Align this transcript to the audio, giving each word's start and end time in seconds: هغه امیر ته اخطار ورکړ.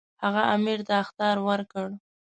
هغه 0.23 0.41
امیر 0.53 0.79
ته 0.87 0.93
اخطار 1.03 1.35
ورکړ. 1.47 1.87